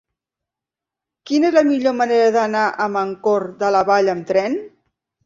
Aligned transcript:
Quina 1.31 1.47
és 1.51 1.57
la 1.57 1.63
millor 1.67 1.95
manera 1.97 2.31
d'anar 2.37 2.63
a 2.87 2.87
Mancor 2.97 3.47
de 3.61 3.71
la 3.77 3.83
Vall 3.91 4.11
amb 4.15 4.27
tren? 4.33 4.57